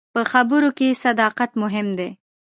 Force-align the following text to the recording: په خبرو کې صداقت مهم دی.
په 0.15 0.21
خبرو 0.31 0.69
کې 0.77 0.99
صداقت 1.03 1.51
مهم 1.63 1.87
دی. 1.99 2.09